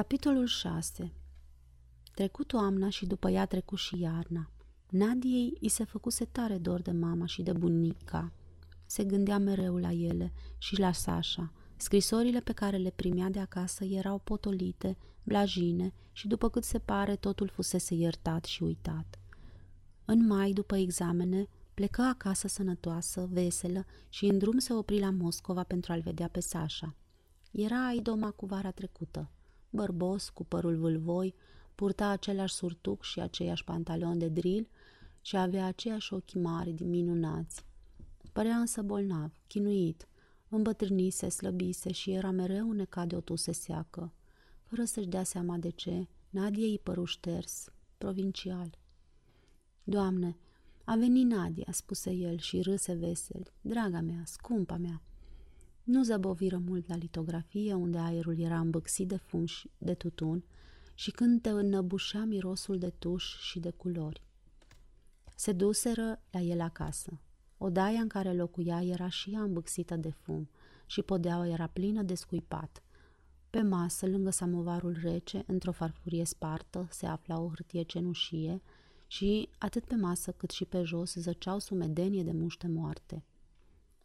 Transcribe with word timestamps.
Capitolul 0.00 0.46
6 0.46 1.12
Trecut 2.14 2.46
toamna 2.46 2.88
și 2.88 3.06
după 3.06 3.30
ea 3.30 3.46
trecut 3.46 3.78
și 3.78 4.00
iarna. 4.00 4.50
Nadiei 4.90 5.56
i 5.60 5.68
se 5.68 5.84
făcuse 5.84 6.24
tare 6.24 6.58
dor 6.58 6.80
de 6.80 6.90
mama 6.90 7.26
și 7.26 7.42
de 7.42 7.52
bunica. 7.52 8.32
Se 8.86 9.04
gândea 9.04 9.38
mereu 9.38 9.76
la 9.76 9.92
ele 9.92 10.32
și 10.58 10.78
la 10.78 10.92
Sasha. 10.92 11.52
Scrisorile 11.76 12.40
pe 12.40 12.52
care 12.52 12.76
le 12.76 12.90
primea 12.90 13.28
de 13.28 13.38
acasă 13.38 13.84
erau 13.84 14.18
potolite, 14.18 14.96
blajine 15.22 15.92
și 16.12 16.28
după 16.28 16.48
cât 16.48 16.64
se 16.64 16.78
pare 16.78 17.16
totul 17.16 17.48
fusese 17.48 17.94
iertat 17.94 18.44
și 18.44 18.62
uitat. 18.62 19.18
În 20.04 20.26
mai, 20.26 20.52
după 20.52 20.76
examene, 20.76 21.48
plecă 21.74 22.02
acasă 22.02 22.48
sănătoasă, 22.48 23.28
veselă 23.30 23.86
și 24.08 24.24
în 24.24 24.38
drum 24.38 24.58
se 24.58 24.72
opri 24.72 25.00
la 25.00 25.10
Moscova 25.10 25.62
pentru 25.62 25.92
a-l 25.92 26.00
vedea 26.00 26.28
pe 26.28 26.40
Sasha. 26.40 26.96
Era 27.50 27.92
idoma 27.96 28.30
cu 28.30 28.46
vara 28.46 28.70
trecută 28.70 29.30
bărbos, 29.70 30.28
cu 30.28 30.44
părul 30.44 30.76
vâlvoi, 30.76 31.34
purta 31.74 32.08
același 32.08 32.54
surtuc 32.54 33.02
și 33.02 33.20
aceiași 33.20 33.64
pantaloni 33.64 34.18
de 34.18 34.28
drill 34.28 34.68
și 35.20 35.36
avea 35.36 35.66
aceiași 35.66 36.14
ochi 36.14 36.34
mari, 36.34 36.82
minunați. 36.82 37.64
Părea 38.32 38.56
însă 38.56 38.82
bolnav, 38.82 39.32
chinuit, 39.46 40.08
îmbătrânise, 40.48 41.28
slăbise 41.28 41.92
și 41.92 42.10
era 42.10 42.30
mereu 42.30 42.72
necat 42.72 43.06
de 43.08 43.16
o 43.16 43.20
tuse 43.20 43.52
seacă. 43.52 44.12
Fără 44.62 44.84
să-și 44.84 45.08
dea 45.08 45.22
seama 45.22 45.56
de 45.56 45.70
ce, 45.70 46.08
Nadia 46.30 46.66
îi 46.66 46.78
păru 46.82 47.04
șters, 47.04 47.68
provincial. 47.98 48.78
Doamne, 49.84 50.36
a 50.84 50.96
venit 50.96 51.26
Nadia, 51.26 51.66
spuse 51.70 52.10
el 52.10 52.38
și 52.38 52.60
râse 52.60 52.92
vesel. 52.92 53.52
Draga 53.60 54.00
mea, 54.00 54.22
scumpa 54.26 54.76
mea, 54.76 55.02
nu 55.90 56.02
zăboviră 56.02 56.58
mult 56.58 56.88
la 56.88 56.96
litografie, 56.96 57.74
unde 57.74 57.98
aerul 57.98 58.38
era 58.38 58.58
îmbăxit 58.58 59.08
de 59.08 59.16
fum 59.16 59.44
și 59.44 59.70
de 59.78 59.94
tutun 59.94 60.44
și 60.94 61.10
când 61.10 61.42
te 61.42 61.48
înnăbușea 61.48 62.24
mirosul 62.24 62.78
de 62.78 62.92
tuș 62.98 63.38
și 63.38 63.58
de 63.58 63.70
culori. 63.70 64.22
Se 65.36 65.52
duseră 65.52 66.20
la 66.30 66.40
el 66.40 66.60
acasă. 66.60 67.20
Odaia 67.58 68.00
în 68.00 68.08
care 68.08 68.32
locuia 68.32 68.82
era 68.82 69.08
și 69.08 69.30
ea 69.30 69.40
îmbăxită 69.40 69.96
de 69.96 70.10
fum 70.10 70.48
și 70.86 71.02
podeaua 71.02 71.46
era 71.46 71.66
plină 71.66 72.02
de 72.02 72.14
scuipat. 72.14 72.82
Pe 73.50 73.62
masă, 73.62 74.06
lângă 74.06 74.30
samovarul 74.30 74.98
rece, 75.02 75.44
într-o 75.46 75.72
farfurie 75.72 76.24
spartă, 76.24 76.88
se 76.90 77.06
afla 77.06 77.40
o 77.40 77.48
hârtie 77.48 77.82
cenușie 77.82 78.62
și, 79.06 79.48
atât 79.58 79.84
pe 79.84 79.94
masă 79.94 80.32
cât 80.32 80.50
și 80.50 80.64
pe 80.64 80.82
jos, 80.82 81.14
zăceau 81.14 81.58
sumedenie 81.58 82.22
de 82.22 82.32
muște 82.32 82.66
moarte. 82.66 83.24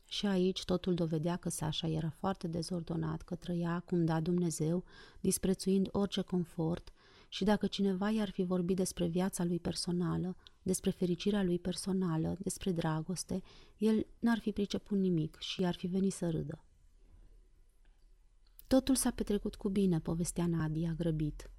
Și 0.05 0.25
aici 0.25 0.65
totul 0.65 0.93
dovedea 0.93 1.35
că 1.35 1.49
Sasha 1.49 1.87
era 1.87 2.09
foarte 2.09 2.47
dezordonat, 2.47 3.21
că 3.21 3.35
trăia 3.35 3.83
cum 3.85 4.05
da 4.05 4.19
Dumnezeu, 4.19 4.83
disprețuind 5.19 5.89
orice 5.91 6.21
confort 6.21 6.93
și 7.29 7.43
dacă 7.43 7.67
cineva 7.67 8.09
i-ar 8.09 8.29
fi 8.29 8.43
vorbit 8.43 8.75
despre 8.75 9.07
viața 9.07 9.43
lui 9.43 9.59
personală, 9.59 10.35
despre 10.61 10.89
fericirea 10.89 11.43
lui 11.43 11.59
personală, 11.59 12.35
despre 12.39 12.71
dragoste, 12.71 13.41
el 13.77 14.05
n-ar 14.19 14.39
fi 14.39 14.51
priceput 14.51 14.97
nimic 14.97 15.37
și 15.39 15.65
ar 15.65 15.75
fi 15.75 15.87
venit 15.87 16.13
să 16.13 16.29
râdă. 16.29 16.63
Totul 18.67 18.95
s-a 18.95 19.11
petrecut 19.11 19.55
cu 19.55 19.69
bine, 19.69 19.99
povestea 19.99 20.47
Nadia 20.47 20.93
grăbit. 20.97 21.49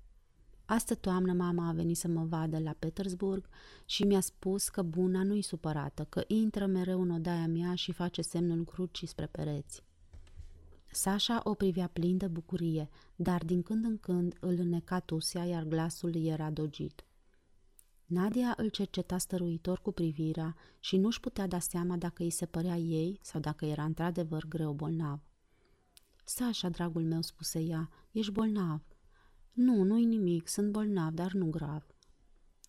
Astă 0.67 0.95
toamnă 0.95 1.33
mama 1.33 1.69
a 1.69 1.72
venit 1.72 1.97
să 1.97 2.09
mă 2.09 2.25
vadă 2.25 2.59
la 2.59 2.75
Petersburg 2.78 3.48
și 3.84 4.03
mi-a 4.03 4.20
spus 4.20 4.69
că 4.69 4.83
buna 4.83 5.23
nu-i 5.23 5.42
supărată, 5.42 6.05
că 6.05 6.25
intră 6.27 6.67
mereu 6.67 7.00
în 7.00 7.11
odaia 7.11 7.47
mea 7.47 7.75
și 7.75 7.92
face 7.92 8.23
semnul 8.23 8.64
crucii 8.64 9.06
spre 9.06 9.27
pereți. 9.27 9.84
Sasha 10.91 11.41
o 11.45 11.55
privea 11.55 11.86
plin 11.86 12.17
de 12.17 12.27
bucurie, 12.27 12.89
dar 13.17 13.45
din 13.45 13.62
când 13.62 13.84
în 13.84 13.98
când 13.98 14.36
îl 14.41 14.58
înneca 14.58 15.00
tusea, 15.00 15.45
iar 15.45 15.62
glasul 15.62 16.25
era 16.25 16.50
dogit. 16.50 17.05
Nadia 18.06 18.55
îl 18.56 18.69
cerceta 18.69 19.19
stăruitor 19.19 19.80
cu 19.80 19.92
privirea 19.92 20.56
și 20.80 20.97
nu-și 20.97 21.20
putea 21.20 21.47
da 21.47 21.58
seama 21.58 21.96
dacă 21.96 22.23
îi 22.23 22.30
se 22.30 22.46
părea 22.46 22.77
ei 22.77 23.18
sau 23.23 23.41
dacă 23.41 23.64
era 23.64 23.85
într-adevăr 23.85 24.45
greu 24.48 24.73
bolnav. 24.73 25.20
Sasha, 26.24 26.68
dragul 26.68 27.02
meu, 27.02 27.23
spuse 27.23 27.61
ea, 27.61 27.89
ești 28.11 28.33
bolnav. 28.33 28.80
Nu, 29.56 29.83
nu-i 29.83 30.05
nimic, 30.05 30.48
sunt 30.48 30.72
bolnav, 30.72 31.12
dar 31.12 31.33
nu 31.33 31.46
grav. 31.46 31.86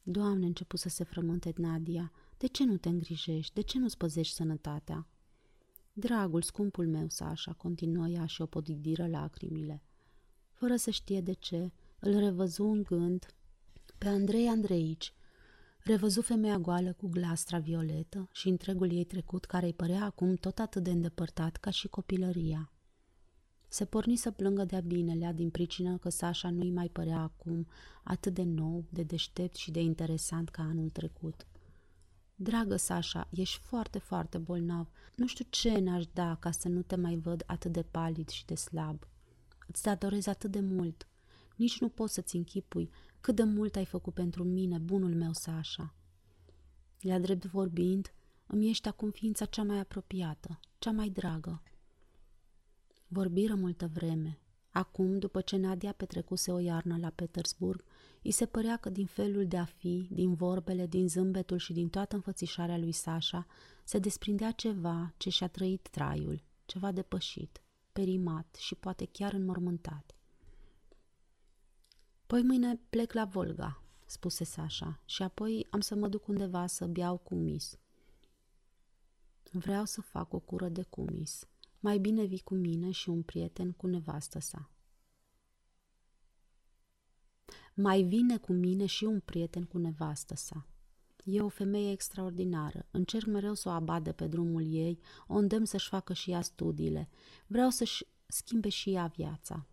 Doamne, 0.03 0.45
început 0.45 0.79
să 0.79 0.89
se 0.89 1.03
frământe 1.03 1.53
Nadia, 1.55 2.11
de 2.37 2.47
ce 2.47 2.63
nu 2.63 2.77
te 2.77 2.89
îngrijești? 2.89 3.53
De 3.53 3.61
ce 3.61 3.79
nu-ți 3.79 3.97
păzești 3.97 4.33
sănătatea? 4.35 5.07
Dragul, 5.93 6.41
scumpul 6.41 6.87
meu, 6.87 7.07
Sasha, 7.09 7.53
continuă 7.53 8.07
ea 8.07 8.25
și 8.25 8.41
o 8.41 8.45
podidiră 8.45 9.07
lacrimile. 9.07 9.83
Fără 10.51 10.75
să 10.75 10.89
știe 10.89 11.21
de 11.21 11.33
ce, 11.33 11.71
îl 11.99 12.19
revăzu 12.19 12.63
în 12.63 12.81
gând 12.81 13.25
pe 13.97 14.07
Andrei 14.07 14.47
Andreici, 14.47 15.13
revăzu 15.83 16.21
femeia 16.21 16.57
goală 16.57 16.93
cu 16.93 17.07
glastra 17.07 17.59
violetă 17.59 18.29
și 18.31 18.47
întregul 18.47 18.91
ei 18.91 19.05
trecut 19.05 19.45
care 19.45 19.65
îi 19.65 19.73
părea 19.73 20.03
acum 20.03 20.35
tot 20.35 20.59
atât 20.59 20.83
de 20.83 20.91
îndepărtat 20.91 21.57
ca 21.57 21.69
și 21.69 21.87
copilăria. 21.87 22.71
Se 23.67 23.85
porni 23.85 24.15
să 24.15 24.31
plângă 24.31 24.63
de-a 24.63 24.79
binelea 24.79 25.33
din 25.33 25.49
pricină 25.49 25.97
că 25.97 26.09
Sasha 26.09 26.49
nu-i 26.49 26.71
mai 26.71 26.89
părea 26.89 27.19
acum 27.19 27.67
atât 28.03 28.33
de 28.33 28.43
nou, 28.43 28.85
de 28.89 29.03
deștept 29.03 29.55
și 29.55 29.71
de 29.71 29.81
interesant 29.81 30.49
ca 30.49 30.63
anul 30.63 30.89
trecut. 30.89 31.47
Dragă 32.35 32.75
Sasha, 32.75 33.27
ești 33.31 33.59
foarte, 33.59 33.99
foarte 33.99 34.37
bolnav. 34.37 34.89
Nu 35.15 35.27
știu 35.27 35.45
ce 35.49 35.79
n-aș 35.79 36.05
da 36.13 36.35
ca 36.35 36.51
să 36.51 36.69
nu 36.69 36.81
te 36.81 36.95
mai 36.95 37.15
văd 37.15 37.43
atât 37.45 37.71
de 37.71 37.81
palid 37.81 38.29
și 38.29 38.45
de 38.45 38.55
slab. 38.55 39.07
Îți 39.67 39.83
datorez 39.83 40.27
atât 40.27 40.51
de 40.51 40.59
mult. 40.59 41.07
Nici 41.55 41.79
nu 41.79 41.89
poți 41.89 42.13
să-ți 42.13 42.35
închipui 42.35 42.89
cât 43.21 43.35
de 43.35 43.43
mult 43.43 43.75
ai 43.75 43.85
făcut 43.85 44.13
pentru 44.13 44.43
mine, 44.43 44.77
bunul 44.77 45.15
meu 45.15 45.33
Sasha. 45.33 45.93
La 46.99 47.19
drept 47.19 47.45
vorbind, 47.45 48.13
îmi 48.47 48.69
ești 48.69 48.87
acum 48.87 49.11
ființa 49.11 49.45
cea 49.45 49.63
mai 49.63 49.79
apropiată, 49.79 50.59
cea 50.79 50.91
mai 50.91 51.09
dragă. 51.09 51.61
Vorbiră 53.07 53.55
multă 53.55 53.89
vreme. 53.93 54.39
Acum, 54.69 55.19
după 55.19 55.41
ce 55.41 55.57
Nadia 55.57 55.91
petrecuse 55.91 56.51
o 56.51 56.59
iarnă 56.59 56.97
la 56.97 57.09
Petersburg, 57.09 57.83
îi 58.23 58.31
se 58.31 58.45
părea 58.45 58.77
că 58.77 58.89
din 58.89 59.05
felul 59.05 59.47
de 59.47 59.57
a 59.57 59.65
fi, 59.65 60.07
din 60.11 60.33
vorbele, 60.33 60.87
din 60.87 61.09
zâmbetul 61.09 61.57
și 61.57 61.73
din 61.73 61.89
toată 61.89 62.15
înfățișarea 62.15 62.77
lui 62.77 62.91
Sasha, 62.91 63.47
se 63.83 63.99
desprindea 63.99 64.51
ceva 64.51 65.13
ce 65.17 65.29
și-a 65.29 65.47
trăit 65.47 65.87
traiul, 65.89 66.43
ceva 66.65 66.91
depășit, 66.91 67.61
perimat 67.93 68.55
și 68.55 68.75
poate 68.75 69.05
chiar 69.05 69.33
înmormântat. 69.33 70.15
Păi 72.25 72.41
mâine 72.43 72.79
plec 72.89 73.13
la 73.13 73.25
Volga, 73.25 73.83
spuse 74.05 74.43
Sasha, 74.43 75.01
și 75.05 75.23
apoi 75.23 75.67
am 75.69 75.79
să 75.79 75.95
mă 75.95 76.07
duc 76.07 76.27
undeva 76.27 76.67
să 76.67 76.85
beau 76.85 77.17
cumis. 77.17 77.77
Vreau 79.51 79.85
să 79.85 80.01
fac 80.01 80.33
o 80.33 80.39
cură 80.39 80.69
de 80.69 80.83
cumis, 80.83 81.47
mai 81.79 81.97
bine 81.97 82.23
vii 82.23 82.39
cu 82.39 82.55
mine 82.55 82.91
și 82.91 83.09
un 83.09 83.21
prieten 83.21 83.71
cu 83.71 83.87
nevastă 83.87 84.39
sa. 84.39 84.71
Mai 87.73 88.01
vine 88.01 88.37
cu 88.37 88.53
mine 88.53 88.85
și 88.85 89.03
un 89.03 89.19
prieten 89.19 89.63
cu 89.63 89.77
nevastă 89.77 90.35
sa. 90.35 90.67
E 91.23 91.41
o 91.41 91.49
femeie 91.49 91.91
extraordinară. 91.91 92.85
Încerc 92.91 93.25
mereu 93.25 93.53
să 93.53 93.69
o 93.69 93.71
abadă 93.71 94.11
pe 94.11 94.27
drumul 94.27 94.73
ei, 94.73 94.99
o 95.27 95.35
îndemn 95.35 95.65
să-și 95.65 95.89
facă 95.89 96.13
și 96.13 96.31
ea 96.31 96.41
studiile. 96.41 97.09
Vreau 97.47 97.69
să-și 97.69 98.05
schimbe 98.27 98.69
și 98.69 98.93
ea 98.93 99.11
viața. 99.15 99.67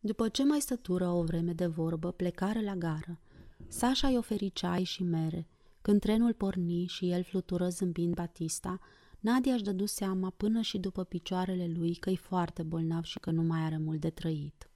După 0.00 0.28
ce 0.28 0.44
mai 0.44 0.60
stătură 0.60 1.08
o 1.08 1.22
vreme 1.22 1.52
de 1.52 1.66
vorbă, 1.66 2.12
plecare 2.12 2.62
la 2.62 2.74
gară. 2.74 3.20
Sasha 3.68 4.08
i 4.08 4.16
oferi 4.16 4.52
ceai 4.52 4.84
și 4.84 5.02
mere. 5.02 5.46
Când 5.80 6.00
trenul 6.00 6.34
porni 6.34 6.86
și 6.86 7.10
el 7.10 7.22
flutură 7.22 7.68
zâmbind 7.68 8.14
Batista, 8.14 8.80
Nadia 9.20 9.54
își 9.54 9.62
dădu 9.62 9.86
seama 9.86 10.30
până 10.30 10.60
și 10.60 10.78
după 10.78 11.04
picioarele 11.04 11.66
lui 11.66 11.94
că 11.94 12.10
e 12.10 12.14
foarte 12.14 12.62
bolnav 12.62 13.04
și 13.04 13.18
că 13.18 13.30
nu 13.30 13.42
mai 13.42 13.60
are 13.60 13.78
mult 13.78 14.00
de 14.00 14.10
trăit. 14.10 14.70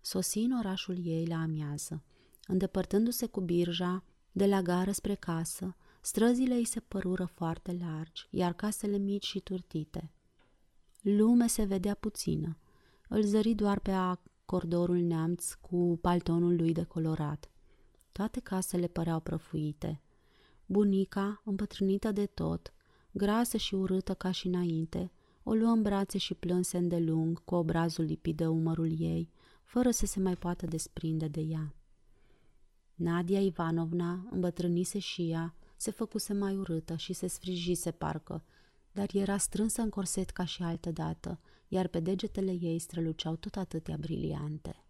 Sosi 0.00 0.38
în 0.38 0.58
orașul 0.58 1.06
ei 1.06 1.26
la 1.26 1.36
amiază. 1.36 2.02
Îndepărtându-se 2.46 3.26
cu 3.26 3.40
birja 3.40 4.04
de 4.32 4.46
la 4.46 4.62
gară 4.62 4.92
spre 4.92 5.14
casă, 5.14 5.76
străzile 6.00 6.54
îi 6.54 6.64
se 6.64 6.80
părură 6.80 7.24
foarte 7.24 7.76
largi, 7.80 8.26
iar 8.30 8.52
casele 8.52 8.96
mici 8.96 9.26
și 9.26 9.40
turtite. 9.40 10.10
Lume 11.00 11.46
se 11.46 11.64
vedea 11.64 11.94
puțină. 11.94 12.56
Îl 13.08 13.22
zări 13.22 13.54
doar 13.54 13.78
pe 13.78 13.90
acordorul 13.90 14.98
neamț 14.98 15.52
cu 15.52 15.98
paltonul 16.00 16.56
lui 16.56 16.72
decolorat. 16.72 17.50
Toate 18.12 18.40
casele 18.40 18.86
păreau 18.86 19.20
prăfuite– 19.20 20.00
Bunica, 20.66 21.40
împătrânită 21.44 22.12
de 22.12 22.26
tot, 22.26 22.72
grasă 23.16 23.56
și 23.56 23.74
urâtă 23.74 24.14
ca 24.14 24.30
și 24.30 24.46
înainte, 24.46 25.12
o 25.42 25.54
luă 25.54 25.70
în 25.70 25.82
brațe 25.82 26.18
și 26.18 26.34
plânse 26.34 26.76
îndelung 26.76 27.44
cu 27.44 27.54
obrazul 27.54 28.04
lipit 28.04 28.36
de 28.36 28.46
umărul 28.46 29.00
ei, 29.00 29.30
fără 29.64 29.90
să 29.90 30.06
se 30.06 30.20
mai 30.20 30.34
poată 30.34 30.66
desprinde 30.66 31.28
de 31.28 31.40
ea. 31.40 31.74
Nadia 32.94 33.40
Ivanovna 33.40 34.26
îmbătrânise 34.30 34.98
și 34.98 35.30
ea, 35.30 35.54
se 35.76 35.90
făcuse 35.90 36.32
mai 36.32 36.56
urâtă 36.56 36.96
și 36.96 37.12
se 37.12 37.26
sfrijise 37.26 37.90
parcă, 37.90 38.44
dar 38.92 39.08
era 39.12 39.36
strânsă 39.36 39.82
în 39.82 39.88
corset 39.88 40.30
ca 40.30 40.44
și 40.44 40.62
altă 40.62 40.90
dată 40.90 41.40
iar 41.68 41.86
pe 41.86 42.00
degetele 42.00 42.52
ei 42.60 42.78
străluceau 42.78 43.36
tot 43.36 43.56
atâtea 43.56 43.96
briliante. 43.96 44.84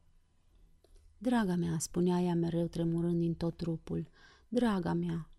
Draga 1.19 1.55
mea, 1.55 1.79
spunea 1.79 2.20
ea 2.20 2.34
mereu 2.34 2.67
tremurând 2.67 3.20
din 3.20 3.34
tot 3.34 3.56
trupul, 3.56 4.08
draga 4.49 4.93
mea. 4.93 5.31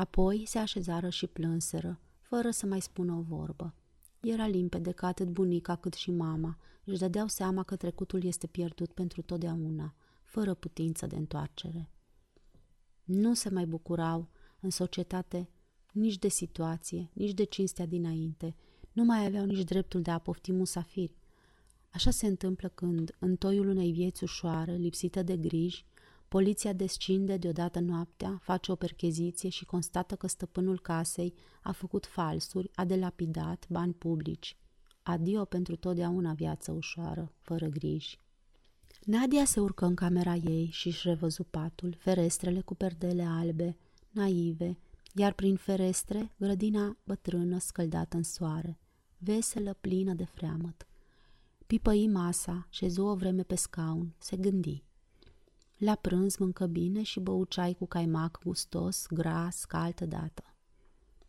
Apoi 0.00 0.44
se 0.46 0.58
așezară 0.58 1.08
și 1.08 1.26
plânseră, 1.26 2.00
fără 2.20 2.50
să 2.50 2.66
mai 2.66 2.80
spună 2.80 3.12
o 3.12 3.20
vorbă. 3.20 3.74
Era 4.20 4.46
limpede 4.46 4.92
că 4.92 5.06
atât 5.06 5.28
bunica 5.28 5.76
cât 5.76 5.94
și 5.94 6.10
mama 6.10 6.58
își 6.84 6.98
dădeau 6.98 7.26
seama 7.26 7.62
că 7.62 7.76
trecutul 7.76 8.24
este 8.24 8.46
pierdut 8.46 8.92
pentru 8.92 9.22
totdeauna, 9.22 9.94
fără 10.24 10.54
putință 10.54 11.06
de 11.06 11.16
întoarcere. 11.16 11.90
Nu 13.04 13.34
se 13.34 13.48
mai 13.48 13.66
bucurau 13.66 14.28
în 14.60 14.70
societate 14.70 15.48
nici 15.92 16.18
de 16.18 16.28
situație, 16.28 17.10
nici 17.12 17.34
de 17.34 17.44
cinstea 17.44 17.86
dinainte, 17.86 18.56
nu 18.92 19.04
mai 19.04 19.26
aveau 19.26 19.44
nici 19.44 19.64
dreptul 19.64 20.02
de 20.02 20.10
a 20.10 20.18
pofti 20.18 20.52
musafiri. 20.52 21.16
Așa 21.90 22.10
se 22.10 22.26
întâmplă 22.26 22.68
când, 22.68 23.16
în 23.18 23.36
toiul 23.36 23.68
unei 23.68 23.92
vieți 23.92 24.22
ușoare, 24.22 24.74
lipsită 24.74 25.22
de 25.22 25.36
griji, 25.36 25.84
poliția 26.30 26.72
descinde 26.72 27.36
deodată 27.36 27.80
noaptea, 27.80 28.38
face 28.42 28.72
o 28.72 28.74
percheziție 28.74 29.48
și 29.48 29.64
constată 29.64 30.14
că 30.14 30.26
stăpânul 30.26 30.80
casei 30.80 31.34
a 31.62 31.72
făcut 31.72 32.06
falsuri, 32.06 32.70
a 32.74 32.84
delapidat 32.84 33.66
bani 33.68 33.92
publici. 33.92 34.56
Adio 35.02 35.44
pentru 35.44 35.76
totdeauna 35.76 36.32
viață 36.32 36.72
ușoară, 36.72 37.32
fără 37.40 37.66
griji. 37.66 38.18
Nadia 39.04 39.44
se 39.44 39.60
urcă 39.60 39.84
în 39.84 39.94
camera 39.94 40.34
ei 40.34 40.68
și 40.72 40.86
își 40.86 41.08
revăzu 41.08 41.44
patul, 41.44 41.96
ferestrele 41.98 42.60
cu 42.60 42.74
perdele 42.74 43.22
albe, 43.22 43.76
naive, 44.10 44.78
iar 45.14 45.32
prin 45.32 45.56
ferestre 45.56 46.32
grădina 46.36 46.96
bătrână 47.04 47.58
scăldată 47.58 48.16
în 48.16 48.22
soare, 48.22 48.78
veselă, 49.18 49.76
plină 49.80 50.12
de 50.12 50.24
freamăt. 50.24 50.86
Pipăi 51.66 52.08
masa, 52.08 52.66
șezu 52.68 53.02
o 53.02 53.14
vreme 53.14 53.42
pe 53.42 53.54
scaun, 53.54 54.14
se 54.18 54.36
gândi. 54.36 54.88
La 55.80 55.94
prânz 55.94 56.36
mâncă 56.36 56.66
bine 56.66 57.02
și 57.02 57.20
bău 57.20 57.44
ceai 57.44 57.74
cu 57.74 57.86
caimac 57.86 58.40
gustos, 58.42 59.06
gras, 59.10 59.64
ca 59.64 59.82
altă 59.82 60.06
dată. 60.06 60.54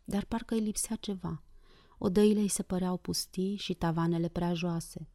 Dar 0.04 0.24
parcă 0.24 0.54
îi 0.54 0.60
lipsea 0.60 0.96
ceva. 0.96 1.42
Odăile 1.98 2.40
îi 2.40 2.48
se 2.48 2.62
păreau 2.62 2.96
pustii 2.96 3.56
și 3.56 3.74
tavanele 3.74 4.28
prea 4.28 4.54
joase. 4.54 5.08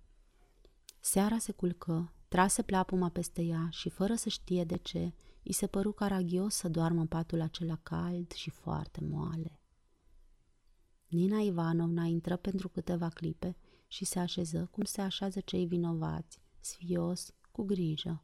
Seara 1.00 1.38
se 1.38 1.52
culcă, 1.52 2.14
trase 2.28 2.62
plapuma 2.62 3.10
peste 3.10 3.42
ea 3.42 3.68
și, 3.72 3.90
fără 3.90 4.16
să 4.16 4.30
știe 4.30 4.64
de 4.64 4.78
ce, 4.78 5.14
I 5.44 5.54
se 5.54 5.68
păru 5.68 5.92
caragios 5.92 6.56
să 6.56 6.70
doarmă 6.70 7.00
în 7.00 7.08
patul 7.08 7.42
acela 7.42 7.76
cald 7.84 8.32
și 8.32 8.50
foarte 8.50 9.00
moale. 9.04 9.60
Nina 11.08 11.40
Ivanovna 11.40 12.04
intră 12.04 12.36
pentru 12.36 12.70
câteva 12.70 13.10
clipe 13.10 13.58
și 13.88 14.06
se 14.06 14.20
așeză 14.20 14.68
cum 14.72 14.84
se 14.84 15.02
așează 15.02 15.40
cei 15.40 15.66
vinovați, 15.66 16.40
sfios, 16.60 17.34
cu 17.52 17.64
grijă. 17.64 18.22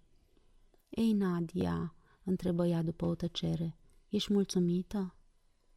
Ei, 0.95 1.13
Nadia, 1.13 1.95
întrebă 2.23 2.67
ea 2.67 2.81
după 2.81 3.05
o 3.05 3.15
tăcere, 3.15 3.77
ești 4.09 4.33
mulțumită? 4.33 5.15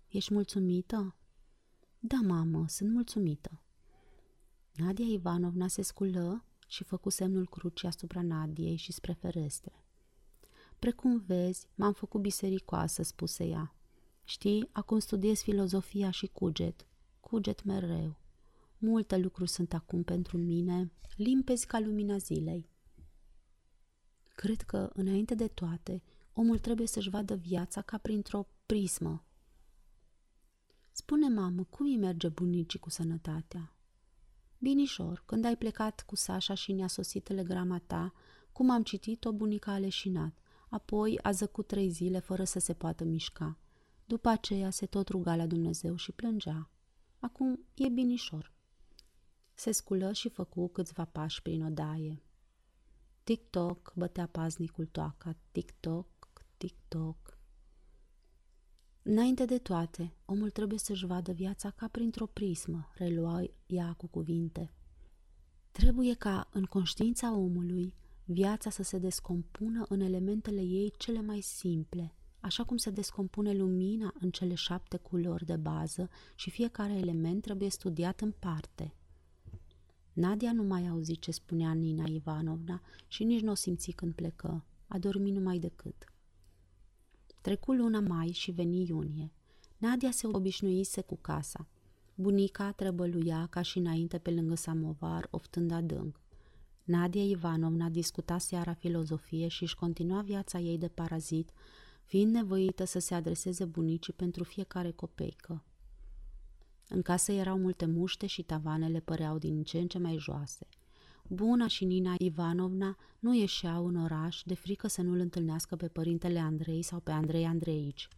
Ești 0.08 0.32
mulțumită? 0.32 1.16
Da, 1.98 2.16
mamă, 2.16 2.64
sunt 2.68 2.92
mulțumită. 2.92 3.62
Nadia 4.74 5.04
Ivanovna 5.04 5.68
se 5.68 5.82
sculă 5.82 6.44
și 6.66 6.84
făcu 6.84 7.08
semnul 7.08 7.46
crucii 7.48 7.88
asupra 7.88 8.22
Nadiei 8.22 8.76
și 8.76 8.92
spre 8.92 9.12
ferestre. 9.12 9.84
Precum 10.78 11.18
vezi, 11.26 11.66
m-am 11.74 11.92
făcut 11.92 12.20
bisericoasă, 12.20 13.02
spuse 13.02 13.44
ea. 13.44 13.74
Știi, 14.24 14.68
acum 14.72 14.98
studiez 14.98 15.40
filozofia 15.40 16.10
și 16.10 16.26
cuget. 16.26 16.86
Cuget 17.20 17.64
mereu. 17.64 18.16
Multe 18.78 19.16
lucruri 19.16 19.50
sunt 19.50 19.72
acum 19.72 20.02
pentru 20.02 20.38
mine, 20.38 20.92
limpezi 21.16 21.66
ca 21.66 21.80
lumina 21.80 22.16
zilei. 22.16 22.68
Cred 24.36 24.62
că, 24.62 24.90
înainte 24.92 25.34
de 25.34 25.48
toate, 25.48 26.02
omul 26.32 26.58
trebuie 26.58 26.86
să-și 26.86 27.10
vadă 27.10 27.34
viața 27.34 27.82
ca 27.82 27.98
printr-o 27.98 28.48
prismă. 28.66 29.24
Spune, 30.90 31.28
mamă, 31.28 31.64
cum 31.64 31.86
îi 31.86 31.96
merge 31.96 32.28
bunicii 32.28 32.78
cu 32.78 32.90
sănătatea? 32.90 33.74
Binișor, 34.58 35.22
când 35.26 35.44
ai 35.44 35.56
plecat 35.56 36.02
cu 36.06 36.16
Sasha 36.16 36.54
și 36.54 36.72
ne-a 36.72 36.86
sosit 36.86 37.24
telegrama 37.24 37.78
ta, 37.78 38.12
cum 38.52 38.70
am 38.70 38.82
citit-o, 38.82 39.32
bunica 39.32 39.72
a 39.72 39.78
leșinat. 39.78 40.38
Apoi 40.68 41.18
a 41.22 41.30
zăcut 41.30 41.66
trei 41.66 41.90
zile 41.90 42.18
fără 42.18 42.44
să 42.44 42.58
se 42.58 42.74
poată 42.74 43.04
mișca. 43.04 43.58
După 44.04 44.28
aceea 44.28 44.70
se 44.70 44.86
tot 44.86 45.08
ruga 45.08 45.36
la 45.36 45.46
Dumnezeu 45.46 45.96
și 45.96 46.12
plângea. 46.12 46.70
Acum 47.18 47.66
e 47.74 47.88
binișor. 47.88 48.52
Se 49.54 49.72
sculă 49.72 50.12
și 50.12 50.28
făcu 50.28 50.68
câțiva 50.68 51.04
pași 51.04 51.42
prin 51.42 51.62
odaie. 51.62 52.25
Tic-toc 53.26 53.92
bătea 53.94 54.26
paznicul 54.26 54.86
toaca, 54.86 55.36
tic-toc, 55.52 56.06
tic-toc. 56.56 57.38
Înainte 59.02 59.44
de 59.44 59.58
toate, 59.58 60.16
omul 60.24 60.50
trebuie 60.50 60.78
să-și 60.78 61.06
vadă 61.06 61.32
viața 61.32 61.70
ca 61.70 61.88
printr-o 61.88 62.26
prismă, 62.26 62.90
relua 62.94 63.42
ea 63.66 63.92
cu 63.92 64.06
cuvinte. 64.06 64.72
Trebuie 65.70 66.14
ca, 66.14 66.48
în 66.52 66.64
conștiința 66.64 67.36
omului, 67.36 67.94
viața 68.24 68.70
să 68.70 68.82
se 68.82 68.98
descompună 68.98 69.86
în 69.88 70.00
elementele 70.00 70.60
ei 70.62 70.92
cele 70.96 71.20
mai 71.20 71.40
simple, 71.40 72.14
așa 72.40 72.64
cum 72.64 72.76
se 72.76 72.90
descompune 72.90 73.52
lumina 73.52 74.14
în 74.20 74.30
cele 74.30 74.54
șapte 74.54 74.96
culori 74.96 75.44
de 75.44 75.56
bază 75.56 76.08
și 76.34 76.50
fiecare 76.50 76.92
element 76.92 77.42
trebuie 77.42 77.70
studiat 77.70 78.20
în 78.20 78.30
parte. 78.30 78.94
Nadia 80.16 80.52
nu 80.52 80.62
mai 80.62 80.88
auzi 80.88 81.18
ce 81.18 81.30
spunea 81.30 81.72
Nina 81.72 82.04
Ivanovna 82.08 82.82
și 83.06 83.24
nici 83.24 83.40
nu 83.40 83.50
o 83.50 83.54
simți 83.54 83.90
când 83.90 84.14
plecă. 84.14 84.64
A 84.86 84.98
dormit 84.98 85.34
numai 85.34 85.58
decât. 85.58 86.12
Trecu 87.40 87.72
luna 87.72 88.00
mai 88.00 88.30
și 88.30 88.50
veni 88.50 88.86
iunie. 88.88 89.32
Nadia 89.78 90.10
se 90.10 90.26
obișnuise 90.26 91.00
cu 91.00 91.16
casa. 91.16 91.68
Bunica 92.14 92.72
trebăluia 92.72 93.46
ca 93.50 93.62
și 93.62 93.78
înainte 93.78 94.18
pe 94.18 94.30
lângă 94.30 94.54
samovar, 94.54 95.28
oftând 95.30 95.70
adânc. 95.70 96.20
Nadia 96.84 97.22
Ivanovna 97.22 97.88
discuta 97.88 98.38
seara 98.38 98.74
filozofie 98.74 99.48
și 99.48 99.62
își 99.62 99.76
continua 99.76 100.22
viața 100.22 100.58
ei 100.58 100.78
de 100.78 100.88
parazit, 100.88 101.50
fiind 102.04 102.32
nevoită 102.34 102.84
să 102.84 102.98
se 102.98 103.14
adreseze 103.14 103.64
bunicii 103.64 104.12
pentru 104.12 104.44
fiecare 104.44 104.90
copeică. 104.90 105.64
În 106.88 107.02
casă 107.02 107.32
erau 107.32 107.58
multe 107.58 107.86
muște 107.86 108.26
și 108.26 108.42
tavanele 108.42 109.00
păreau 109.00 109.38
din 109.38 109.62
ce 109.62 109.78
în 109.78 109.86
ce 109.86 109.98
mai 109.98 110.16
joase. 110.18 110.66
Buna 111.28 111.66
și 111.66 111.84
Nina 111.84 112.14
Ivanovna 112.18 112.96
nu 113.18 113.34
ieșeau 113.34 113.86
în 113.86 113.96
oraș 113.96 114.42
de 114.44 114.54
frică 114.54 114.86
să 114.86 115.02
nu-l 115.02 115.18
întâlnească 115.18 115.76
pe 115.76 115.88
părintele 115.88 116.38
Andrei 116.38 116.82
sau 116.82 117.00
pe 117.00 117.10
Andrei 117.10 117.44
Andreici. 117.44 118.08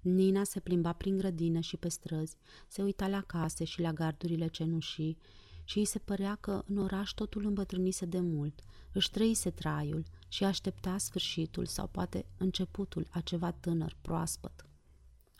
Nina 0.00 0.44
se 0.44 0.60
plimba 0.60 0.92
prin 0.92 1.16
grădină 1.16 1.60
și 1.60 1.76
pe 1.76 1.88
străzi, 1.88 2.36
se 2.68 2.82
uita 2.82 3.08
la 3.08 3.20
case 3.20 3.64
și 3.64 3.80
la 3.80 3.92
gardurile 3.92 4.46
cenușii 4.46 5.18
și 5.64 5.78
îi 5.78 5.84
se 5.84 5.98
părea 5.98 6.34
că 6.34 6.62
în 6.66 6.76
oraș 6.76 7.10
totul 7.10 7.44
îmbătrânise 7.44 8.04
de 8.04 8.20
mult, 8.20 8.60
își 8.92 9.10
trăise 9.10 9.50
traiul 9.50 10.04
și 10.28 10.44
aștepta 10.44 10.98
sfârșitul 10.98 11.66
sau 11.66 11.86
poate 11.86 12.26
începutul 12.38 13.06
a 13.10 13.20
ceva 13.20 13.50
tânăr, 13.50 13.96
proaspăt. 14.00 14.66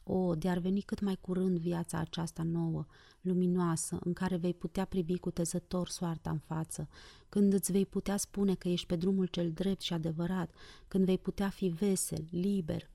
O, 0.04 0.34
de-ar 0.34 0.58
veni 0.58 0.80
cât 0.80 1.00
mai 1.00 1.18
curând 1.20 1.58
viața 1.58 1.98
aceasta 1.98 2.42
nouă, 2.42 2.86
luminoasă, 3.20 3.98
în 4.04 4.12
care 4.12 4.36
vei 4.36 4.54
putea 4.54 4.84
privi 4.84 5.18
cu 5.18 5.30
tezător 5.30 5.88
soarta 5.88 6.30
în 6.30 6.38
față, 6.38 6.88
când 7.28 7.52
îți 7.52 7.72
vei 7.72 7.86
putea 7.86 8.16
spune 8.16 8.54
că 8.54 8.68
ești 8.68 8.86
pe 8.86 8.96
drumul 8.96 9.26
cel 9.26 9.50
drept 9.50 9.80
și 9.80 9.92
adevărat, 9.92 10.50
când 10.88 11.04
vei 11.04 11.18
putea 11.18 11.48
fi 11.48 11.68
vesel, 11.68 12.24
liber. 12.30 12.90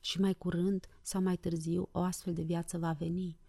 Și 0.00 0.20
mai 0.20 0.34
curând 0.34 0.86
sau 1.02 1.22
mai 1.22 1.36
târziu 1.36 1.88
o 1.92 2.00
astfel 2.00 2.32
de 2.32 2.42
viață 2.42 2.78
va 2.78 2.92
veni– 2.92 3.38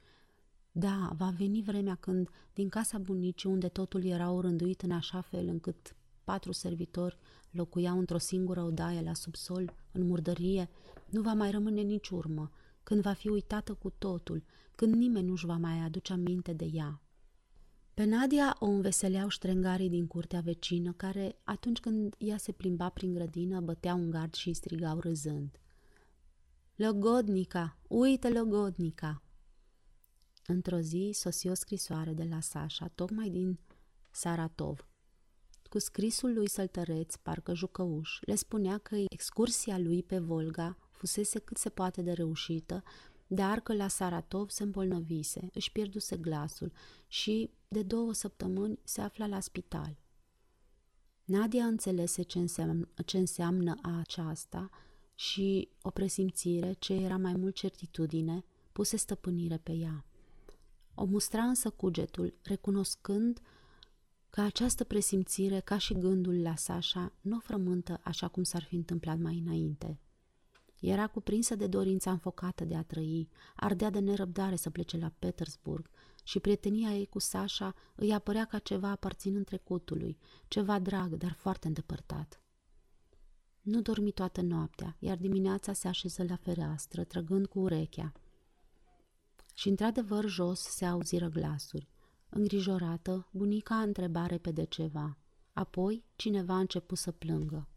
da, 0.72 1.10
va 1.18 1.34
veni 1.38 1.62
vremea 1.62 1.96
când, 1.96 2.30
din 2.54 2.70
casa 2.70 2.98
bunicii, 2.98 3.50
unde 3.50 3.68
totul 3.68 4.06
era 4.06 4.32
orânduit 4.32 4.82
în 4.82 4.92
așa 4.92 5.22
fel 5.22 5.48
încât 5.48 5.96
patru 6.24 6.52
servitori 6.52 7.18
locuiau 7.52 7.98
într-o 7.98 8.18
singură 8.18 8.62
odaie 8.62 9.02
la 9.02 9.14
subsol, 9.14 9.74
în 9.92 10.08
murdărie, 10.08 10.70
nu 11.10 11.22
va 11.22 11.34
mai 11.34 11.52
rămâne 11.52 11.82
nici 11.82 12.10
urmă, 12.10 12.52
când 12.84 13.02
va 13.02 13.14
fi 13.14 13.28
uitată 13.28 13.74
cu 13.74 13.90
totul, 13.90 14.44
când 14.76 14.94
nimeni 14.94 15.28
nu-și 15.28 15.46
va 15.46 15.58
mai 15.58 15.80
aduce 15.80 16.14
aminte 16.14 16.54
de 16.54 16.66
ea. 16.74 17.02
Pe 17.94 18.04
Nadia 18.04 18.56
o 18.60 18.66
înveseleau 18.66 19.28
ștrengarii 19.28 19.90
din 19.90 20.08
curtea 20.08 20.40
vecină, 20.40 20.94
care, 20.94 21.40
atunci 21.44 21.80
când 21.80 22.16
ea 22.18 22.38
se 22.38 22.52
plimba 22.52 22.90
prin 22.90 23.14
grădină, 23.14 23.60
băteau 23.60 24.00
un 24.00 24.10
gard 24.10 24.34
și 24.34 24.48
îi 24.48 24.54
strigau 24.54 25.00
râzând. 25.00 25.60
Logodnica! 26.76 27.78
Uite, 27.88 28.30
Logodnica! 28.30 29.24
Într-o 30.46 30.80
zi 30.80 31.10
sosi 31.14 31.48
o 31.48 31.54
scrisoare 31.54 32.14
de 32.14 32.24
la 32.24 32.40
Sasha, 32.40 32.88
tocmai 32.88 33.30
din 33.30 33.60
Saratov. 34.12 34.88
Cu 35.70 35.80
scrisul 35.80 36.34
lui 36.34 36.50
săltăreț, 36.50 37.16
parcă 37.16 37.54
jucăuș, 37.54 38.20
le 38.22 38.36
spunea 38.36 38.78
că 38.78 38.96
excursia 39.10 39.78
lui 39.78 40.04
pe 40.04 40.20
Volga 40.20 40.78
fusese 41.02 41.40
cât 41.40 41.58
se 41.58 41.70
poate 41.70 42.02
de 42.02 42.12
reușită, 42.12 42.84
dar 43.28 43.60
că 43.60 43.74
la 43.74 43.88
Saratov 43.88 44.50
se 44.50 44.64
îmbolnăvise, 44.64 45.50
își 45.54 45.72
pierduse 45.72 46.18
glasul 46.18 46.72
și 47.08 47.50
de 47.68 47.84
două 47.84 48.14
săptămâni 48.14 48.80
se 48.84 49.02
afla 49.02 49.28
la 49.28 49.40
spital. 49.40 49.98
Nadia 51.24 51.66
înțelese 51.66 52.22
ce 52.22 52.40
înseamnă, 52.40 52.88
ce 53.06 53.18
înseamnă 53.18 53.80
aceasta 54.00 54.70
și 55.16 55.70
o 55.82 55.90
presimțire 55.90 56.74
ce 56.80 56.94
era 56.94 57.18
mai 57.18 57.34
mult 57.34 57.56
certitudine 57.56 58.44
puse 58.72 58.98
stăpânire 58.98 59.58
pe 59.58 59.72
ea. 59.72 60.06
O 60.96 61.06
mustra 61.06 61.44
însă 61.44 61.70
cugetul, 61.70 62.34
recunoscând 62.44 63.42
că 64.30 64.42
această 64.42 64.84
presimțire, 64.84 65.60
ca 65.60 65.78
și 65.78 65.94
gândul 65.94 66.42
la 66.42 66.56
Sasha, 66.56 67.14
nu 67.22 67.36
o 67.36 67.40
frământă 67.40 68.00
așa 68.04 68.28
cum 68.28 68.44
s-ar 68.44 68.64
fi 68.64 68.76
întâmplat 68.76 69.20
mai 69.20 69.38
înainte. 69.38 70.00
Era 70.82 71.08
cuprinsă 71.08 71.56
de 71.56 71.68
dorința 71.68 72.12
înfocată 72.12 72.66
de 72.66 72.76
a 72.76 72.84
trăi, 72.84 73.30
ardea 73.56 73.90
de 73.90 74.00
nerăbdare 74.00 74.56
să 74.56 74.70
plece 74.70 74.98
la 74.98 75.12
Petersburg 75.20 75.90
și 76.24 76.40
prietenia 76.40 76.90
ei 76.90 77.06
cu 77.06 77.20
Sasha 77.20 77.76
îi 77.96 78.14
apărea 78.14 78.46
ca 78.46 78.60
ceva 78.60 78.90
aparținând 78.90 79.46
trecutului, 79.46 80.18
ceva 80.48 80.80
drag, 80.80 81.14
dar 81.16 81.34
foarte 81.34 81.68
îndepărtat. 81.68 82.42
Nu 83.62 83.82
dormi 83.82 84.12
toată 84.12 84.42
noaptea, 84.42 84.96
iar 85.00 85.18
dimineața 85.18 85.74
se 85.74 85.88
așeză 85.88 86.24
la 86.24 86.36
fereastră, 86.36 87.04
trăgând 87.04 87.46
cu 87.46 87.60
urechea. 87.60 88.12
Și 89.54 89.70
într-adevăr 89.70 90.26
jos 90.26 90.60
se 90.60 90.86
auziră 90.86 91.28
glasuri. 91.30 91.90
Îngrijorată, 92.30 93.28
bunica 93.32 93.76
întrebare 93.76 94.38
pe 94.38 94.52
de 94.52 94.64
ceva. 94.64 95.18
Apoi 95.54 96.04
cineva 96.16 96.54
a 96.54 96.60
început 96.60 96.98
să 96.98 97.12
plângă. 97.12 97.68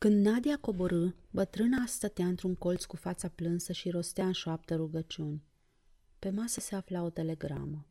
Când 0.00 0.24
Nadia 0.24 0.56
coborâ, 0.56 1.08
bătrâna 1.30 1.86
stătea 1.86 2.26
într-un 2.26 2.54
colț 2.54 2.84
cu 2.84 2.96
fața 2.96 3.28
plânsă 3.28 3.72
și 3.72 3.90
rostea 3.90 4.26
în 4.26 4.32
șoaptă 4.32 4.76
rugăciuni. 4.76 5.44
Pe 6.18 6.30
masă 6.30 6.60
se 6.60 6.74
afla 6.74 7.02
o 7.02 7.10
telegramă. 7.10 7.86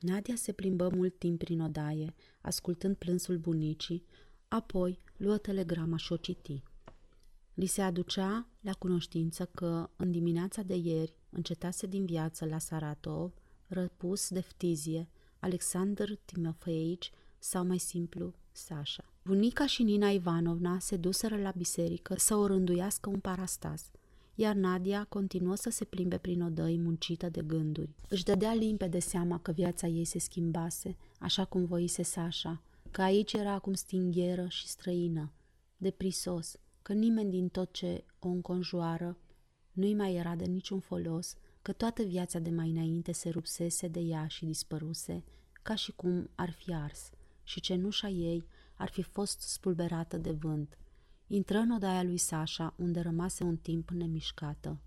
Nadia 0.00 0.34
se 0.34 0.52
plimbă 0.52 0.88
mult 0.88 1.18
timp 1.18 1.38
prin 1.38 1.60
odaie, 1.60 2.14
ascultând 2.40 2.96
plânsul 2.96 3.36
bunicii, 3.36 4.04
apoi 4.48 5.00
luă 5.16 5.38
telegrama 5.38 5.96
și 5.96 6.12
o 6.12 6.16
citi. 6.16 6.62
Li 7.54 7.66
se 7.66 7.82
aducea 7.82 8.48
la 8.60 8.72
cunoștință 8.72 9.44
că, 9.44 9.90
în 9.96 10.10
dimineața 10.10 10.62
de 10.62 10.74
ieri, 10.74 11.16
încetase 11.30 11.86
din 11.86 12.04
viață 12.04 12.44
la 12.44 12.58
Saratov, 12.58 13.32
răpus 13.66 14.28
de 14.28 14.40
ftizie, 14.40 15.08
Alexander 15.38 16.16
Timofeici 16.16 17.10
sau 17.38 17.66
mai 17.66 17.78
simplu 17.78 18.34
Sasha. 18.52 19.12
Bunica 19.28 19.66
și 19.66 19.82
Nina 19.82 20.08
Ivanovna 20.08 20.78
se 20.78 20.96
duseră 20.96 21.36
la 21.36 21.52
biserică 21.56 22.14
să 22.16 22.34
o 22.34 22.46
rânduiască 22.46 23.08
un 23.08 23.18
parastas, 23.18 23.90
iar 24.34 24.54
Nadia 24.54 25.04
continuă 25.04 25.54
să 25.54 25.70
se 25.70 25.84
plimbe 25.84 26.18
prin 26.18 26.42
odăi 26.42 26.78
muncită 26.78 27.28
de 27.28 27.42
gânduri. 27.42 27.94
Își 28.08 28.24
dădea 28.24 28.54
limpede 28.54 28.98
seama 28.98 29.38
că 29.38 29.52
viața 29.52 29.86
ei 29.86 30.04
se 30.04 30.18
schimbase, 30.18 30.96
așa 31.18 31.44
cum 31.44 31.64
voise 31.64 32.02
Sasha, 32.02 32.62
că 32.90 33.02
aici 33.02 33.32
era 33.32 33.52
acum 33.52 33.72
stingheră 33.74 34.46
și 34.48 34.66
străină, 34.66 35.32
deprisos, 35.76 36.56
că 36.82 36.92
nimeni 36.92 37.30
din 37.30 37.48
tot 37.48 37.72
ce 37.72 38.04
o 38.18 38.28
înconjoară 38.28 39.18
nu-i 39.72 39.94
mai 39.94 40.14
era 40.14 40.34
de 40.34 40.44
niciun 40.44 40.80
folos, 40.80 41.34
că 41.62 41.72
toată 41.72 42.02
viața 42.02 42.38
de 42.38 42.50
mai 42.50 42.70
înainte 42.70 43.12
se 43.12 43.28
rupsese 43.28 43.88
de 43.88 44.00
ea 44.00 44.26
și 44.26 44.44
dispăruse, 44.44 45.24
ca 45.62 45.74
și 45.74 45.92
cum 45.92 46.30
ar 46.34 46.50
fi 46.50 46.72
ars, 46.72 47.10
și 47.42 47.60
cenușa 47.60 48.08
ei 48.08 48.44
ar 48.78 48.88
fi 48.88 49.02
fost 49.02 49.40
spulberată 49.40 50.16
de 50.16 50.32
vânt. 50.32 50.78
Intră 51.26 51.58
în 51.58 51.70
odaia 51.70 52.02
lui 52.02 52.16
Sasha, 52.16 52.74
unde 52.76 53.00
rămase 53.00 53.44
un 53.44 53.56
timp 53.56 53.90
nemișcată. 53.90 54.80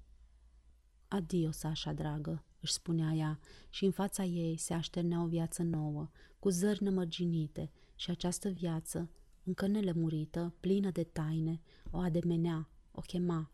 Adio, 1.07 1.51
Sasha, 1.51 1.93
dragă, 1.93 2.43
își 2.59 2.73
spunea 2.73 3.11
ea, 3.13 3.39
și 3.69 3.85
în 3.85 3.91
fața 3.91 4.23
ei 4.23 4.57
se 4.57 4.73
așternea 4.73 5.23
o 5.23 5.27
viață 5.27 5.63
nouă, 5.63 6.09
cu 6.39 6.49
zări 6.49 6.83
nămărginite, 6.83 7.71
și 7.95 8.09
această 8.09 8.49
viață, 8.49 9.09
încă 9.43 9.67
nelămurită, 9.67 10.53
plină 10.59 10.91
de 10.91 11.03
taine, 11.03 11.61
o 11.91 11.97
ademenea, 11.97 12.69
o 12.91 13.01
chema. 13.01 13.51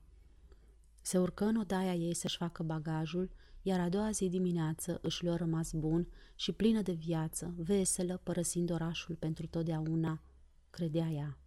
Se 1.01 1.17
urcă 1.17 1.46
în 1.46 1.56
odaia 1.56 1.94
ei 1.94 2.13
să-și 2.13 2.38
facă 2.38 2.63
bagajul, 2.63 3.32
iar 3.62 3.79
a 3.79 3.89
doua 3.89 4.12
zi 4.12 4.29
dimineață 4.29 5.00
își 5.01 5.24
luă 5.24 5.36
rămas 5.36 5.74
bun 5.74 6.08
și 6.36 6.51
plină 6.51 6.82
de 6.82 6.91
viață, 6.91 7.53
veselă, 7.58 8.20
părăsind 8.24 8.72
orașul 8.72 9.15
pentru 9.15 9.48
totdeauna, 9.48 10.22
credea 10.77 11.10
ea. 11.10 11.47